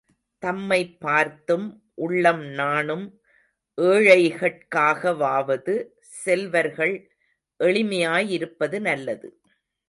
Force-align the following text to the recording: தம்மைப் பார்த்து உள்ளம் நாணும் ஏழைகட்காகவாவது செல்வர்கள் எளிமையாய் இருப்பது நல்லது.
தம்மைப் 0.39 0.99
பார்த்து 0.99 1.79
உள்ளம் 1.93 2.45
நாணும் 2.45 3.19
ஏழைகட்காகவாவது 3.81 5.85
செல்வர்கள் 5.99 7.09
எளிமையாய் 7.63 8.29
இருப்பது 8.29 8.81
நல்லது. 8.81 9.39